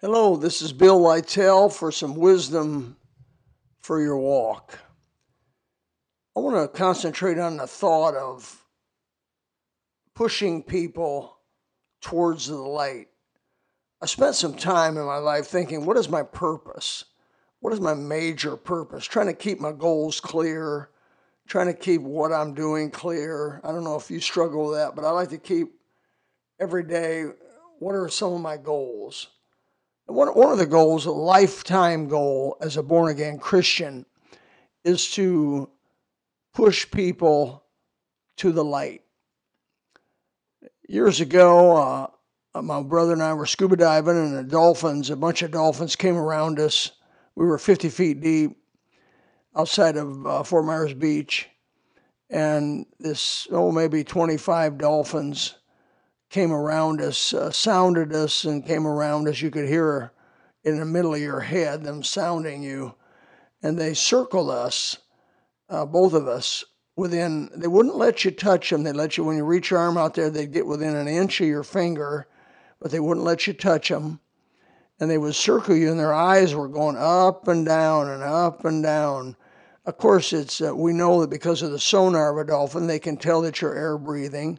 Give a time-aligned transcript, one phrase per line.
[0.00, 2.96] Hello, this is Bill Lytell for some wisdom
[3.78, 4.80] for your walk.
[6.36, 8.66] I want to concentrate on the thought of
[10.14, 11.38] pushing people
[12.00, 13.06] towards the light.
[14.02, 17.04] I spent some time in my life thinking, what is my purpose?
[17.60, 19.04] What is my major purpose?
[19.04, 20.90] Trying to keep my goals clear,
[21.46, 23.60] trying to keep what I'm doing clear.
[23.62, 25.68] I don't know if you struggle with that, but I like to keep
[26.58, 27.26] every day
[27.78, 29.28] what are some of my goals?
[30.06, 34.04] One, one of the goals, a lifetime goal as a born again Christian,
[34.84, 35.70] is to
[36.52, 37.64] push people
[38.36, 39.02] to the light.
[40.86, 45.42] Years ago, uh, my brother and I were scuba diving, and the dolphins, a bunch
[45.42, 46.92] of dolphins came around us.
[47.34, 48.58] We were 50 feet deep
[49.56, 51.48] outside of uh, Fort Myers Beach,
[52.28, 55.54] and this, oh, maybe 25 dolphins
[56.34, 59.40] came around us, uh, sounded us, and came around us.
[59.40, 60.10] You could hear
[60.64, 62.92] in the middle of your head them sounding you.
[63.62, 64.98] And they circled us,
[65.68, 66.64] uh, both of us,
[66.96, 68.82] within, they wouldn't let you touch them.
[68.82, 71.40] They let you, when you reach your arm out there, they'd get within an inch
[71.40, 72.26] of your finger,
[72.80, 74.18] but they wouldn't let you touch them.
[74.98, 78.64] And they would circle you, and their eyes were going up and down and up
[78.64, 79.36] and down.
[79.86, 82.98] Of course, it's uh, we know that because of the sonar of a dolphin, they
[82.98, 84.58] can tell that you're air breathing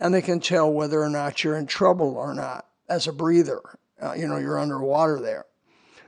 [0.00, 3.60] and they can tell whether or not you're in trouble or not as a breather.
[4.02, 5.44] Uh, you know, you're underwater there.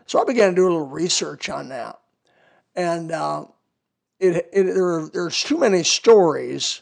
[0.06, 1.98] So I began to do a little research on that.
[2.74, 3.44] And uh,
[4.18, 6.80] it, it, there, there's too many stories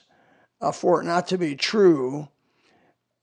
[0.60, 2.28] uh, for it not to be true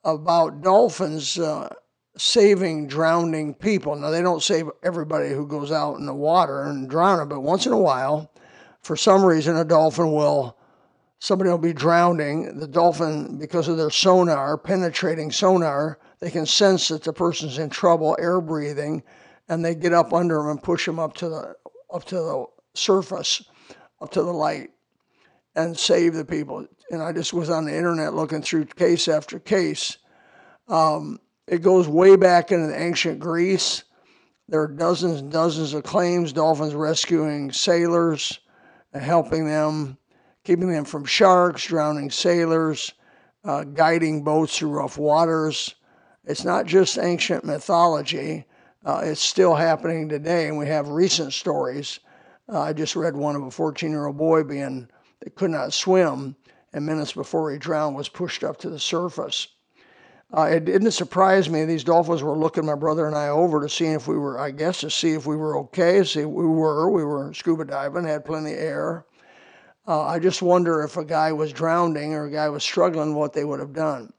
[0.04, 1.74] about dolphins uh,
[2.18, 3.96] saving drowning people.
[3.96, 7.66] Now, they don't save everybody who goes out in the water and drown, but once
[7.66, 8.32] in a while,
[8.82, 10.57] for some reason, a dolphin will
[11.20, 12.60] somebody will be drowning.
[12.60, 17.70] The dolphin, because of their sonar, penetrating sonar, they can sense that the person's in
[17.70, 19.04] trouble, air breathing,
[19.50, 21.56] and they get up under them and push them up to the
[21.94, 23.44] up to the surface,
[24.02, 24.72] up to the light,
[25.56, 26.66] and save the people.
[26.92, 29.98] And I just was on the internet looking through case after case.
[30.68, 33.84] Um, it goes way back into ancient Greece.
[34.50, 38.40] There are dozens and dozens of claims, dolphins rescuing sailors,
[38.94, 39.98] helping them
[40.48, 42.94] keeping them from sharks, drowning sailors,
[43.44, 45.76] uh, guiding boats through rough waters.
[46.24, 48.46] It's not just ancient mythology,
[48.86, 52.00] uh, it's still happening today, and we have recent stories.
[52.48, 54.88] Uh, I just read one of a 14 year old boy being,
[55.20, 56.38] that could not swim,
[56.72, 59.50] and minutes before he drowned was pushed up to the surface.
[60.34, 61.66] Uh, it didn't surprise me.
[61.66, 64.52] These dolphins were looking my brother and I over to see if we were, I
[64.52, 66.06] guess, to see if we were okay.
[66.06, 66.90] See, we were.
[66.90, 69.06] We were scuba diving, had plenty of air.
[69.88, 73.32] Uh, I just wonder if a guy was drowning or a guy was struggling, what
[73.32, 74.12] they would have done.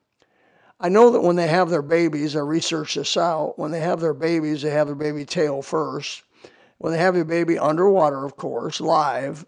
[0.80, 3.58] I know that when they have their babies, I researched this out.
[3.58, 6.22] When they have their babies, they have their baby tail first.
[6.78, 9.44] When they have their baby underwater, of course, live,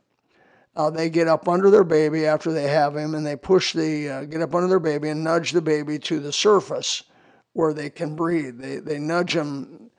[0.77, 4.09] uh, they get up under their baby after they have him and they push the,
[4.09, 7.05] uh, get up under their baby and nudge the baby to the surface
[7.53, 8.59] where they can breathe.
[8.59, 9.91] They, they nudge them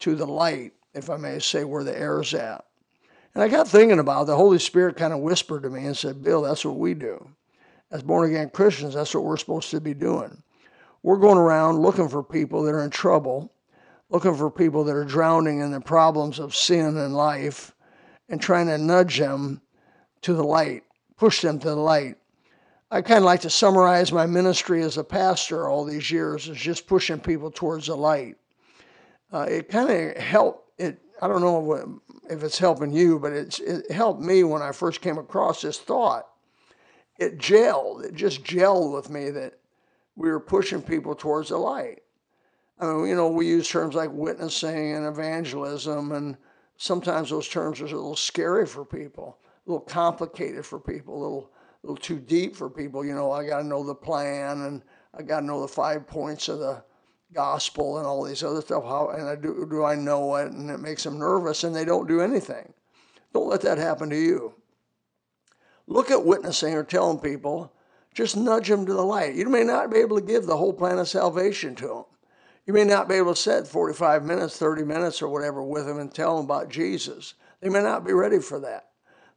[0.00, 2.64] to the light, if I may say, where the air's at.
[3.34, 4.26] And I got thinking about it.
[4.26, 7.28] The Holy Spirit kind of whispered to me and said, Bill, that's what we do.
[7.90, 10.42] As born again Christians, that's what we're supposed to be doing.
[11.02, 13.52] We're going around looking for people that are in trouble,
[14.08, 17.74] looking for people that are drowning in the problems of sin and life,
[18.28, 19.60] and trying to nudge them
[20.22, 20.84] to the light,
[21.16, 22.16] push them to the light.
[22.90, 26.56] I kind of like to summarize my ministry as a pastor all these years as
[26.56, 28.36] just pushing people towards the light.
[29.32, 30.70] Uh, it kind of helped.
[30.78, 31.86] It I don't know what
[32.30, 35.78] if it's helping you, but it's, it helped me when I first came across this
[35.78, 36.26] thought.
[37.18, 39.54] It gelled, it just gelled with me that
[40.16, 42.02] we were pushing people towards the light.
[42.78, 46.36] I mean, you know, we use terms like witnessing and evangelism, and
[46.76, 51.22] sometimes those terms are a little scary for people, a little complicated for people, a
[51.22, 51.50] little,
[51.82, 53.04] a little too deep for people.
[53.04, 54.82] You know, I got to know the plan, and
[55.16, 56.82] I got to know the five points of the
[57.34, 58.84] gospel and all these other stuff.
[58.84, 60.52] How and I do do I know it?
[60.52, 62.72] And it makes them nervous, and they don't do anything.
[63.32, 64.54] Don't let that happen to you.
[65.86, 67.72] Look at witnessing or telling people.
[68.14, 69.34] Just nudge them to the light.
[69.34, 72.04] You may not be able to give the whole plan of salvation to them.
[72.64, 75.98] You may not be able to sit 45 minutes, 30 minutes, or whatever with them
[75.98, 77.34] and tell them about Jesus.
[77.60, 78.90] They may not be ready for that.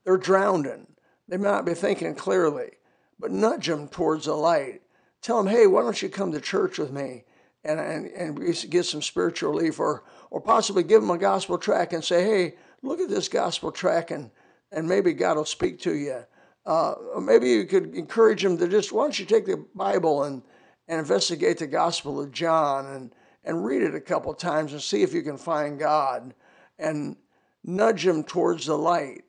[0.06, 0.88] They're drowning.
[1.28, 2.72] They may not be thinking clearly,
[3.20, 4.82] but nudge them towards the light.
[5.22, 7.26] Tell them, hey, why don't you come to church with me?
[7.64, 11.92] And, and, and get some spiritual relief or, or possibly give them a gospel tract
[11.92, 14.32] and say, hey, look at this gospel tract and,
[14.72, 16.24] and maybe God will speak to you.
[16.66, 20.44] Uh, maybe you could encourage them to just, why don't you take the Bible and,
[20.88, 23.14] and investigate the Gospel of John and,
[23.44, 26.34] and read it a couple times and see if you can find God
[26.78, 27.18] and
[27.64, 29.24] nudge them towards the light.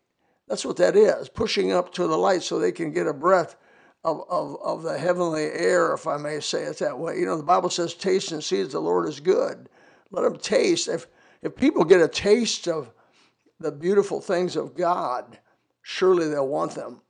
[0.49, 3.57] That's what that is, pushing up to the light so they can get a breath
[4.05, 7.19] of, of, of the heavenly air, if I may say it that way.
[7.19, 9.69] You know, the Bible says, taste and see that the Lord is good.
[10.11, 10.89] Let them taste.
[10.89, 11.07] If,
[11.43, 12.91] if people get a taste of
[13.61, 15.39] the beautiful things of God,
[15.83, 17.03] surely they'll want them.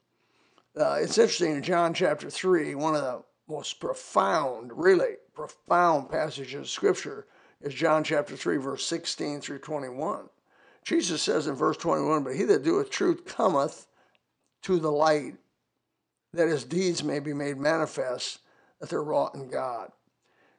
[0.76, 6.54] Uh, it's interesting in John chapter 3, one of the most profound, really profound passages
[6.54, 7.26] of Scripture
[7.60, 10.28] is John chapter 3, verse 16 through 21.
[10.84, 13.86] Jesus says in verse 21, But he that doeth truth cometh
[14.62, 15.34] to the light,
[16.38, 18.38] that his deeds may be made manifest,
[18.80, 19.90] that they're wrought in God.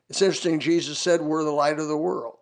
[0.10, 2.36] It's interesting, Jesus said, We're the light of the world.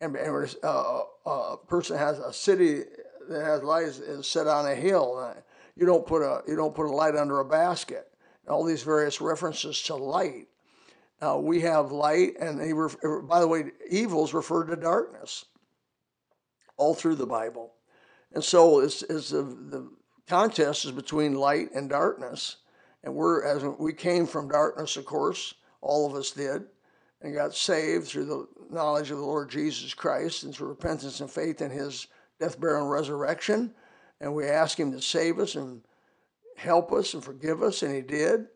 [0.00, 2.82] And, and uh, a person has a city
[3.30, 5.34] that has light is, set on a hill.
[5.76, 8.06] You don't put a you don't put a light under a basket.
[8.46, 10.48] All these various references to light.
[11.20, 15.46] Uh, we have light, and they ref- by the way, evils referred to darkness
[16.76, 17.72] all through the Bible.
[18.34, 19.90] And so is, is the, the
[20.26, 22.56] contest is between light and darkness.
[23.04, 26.64] And we're, as we came from darkness, of course, all of us did,
[27.22, 31.30] and got saved through the knowledge of the Lord Jesus Christ and through repentance and
[31.30, 32.08] faith in his
[32.40, 33.72] death, burial, and resurrection.
[34.20, 35.82] And we asked him to save us and
[36.56, 38.46] help us and forgive us, and he did.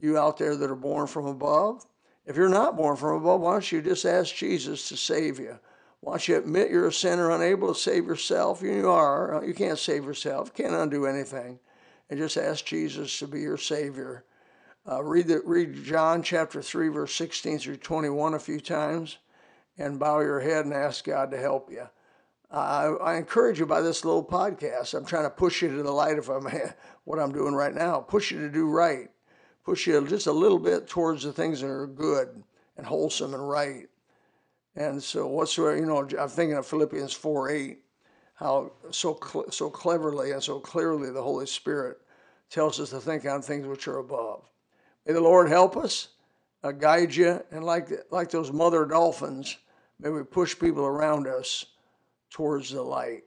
[0.00, 1.86] You out there that are born from above,
[2.26, 5.58] if you're not born from above, why don't you just ask Jesus to save you?
[6.04, 9.42] Once you admit you're a sinner, unable to save yourself, you are.
[9.44, 11.58] You can't save yourself, can't undo anything.
[12.10, 14.26] And just ask Jesus to be your Savior.
[14.86, 19.16] Uh, read, the, read John chapter 3, verse 16 through 21 a few times
[19.78, 21.88] and bow your head and ask God to help you.
[22.50, 24.92] Uh, I, I encourage you by this little podcast.
[24.92, 26.28] I'm trying to push you to the light of
[27.04, 28.00] what I'm doing right now.
[28.00, 29.08] Push you to do right.
[29.64, 32.44] Push you just a little bit towards the things that are good
[32.76, 33.86] and wholesome and right.
[34.76, 37.78] And so, whatsoever, you know, I'm thinking of Philippians 4 8,
[38.34, 41.98] how so, cl- so cleverly and so clearly the Holy Spirit
[42.50, 44.48] tells us to think on things which are above.
[45.06, 46.08] May the Lord help us,
[46.62, 49.56] uh, guide you, and like, like those mother dolphins,
[50.00, 51.66] may we push people around us
[52.30, 53.22] towards the light.